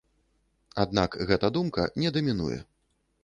[0.83, 2.59] Аднак гэта думка не дамінуе.